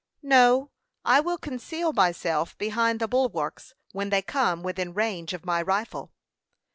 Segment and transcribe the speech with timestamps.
[0.23, 0.71] "No;
[1.05, 6.11] I will conceal myself behind the bulwarks when they come within range of my rifle."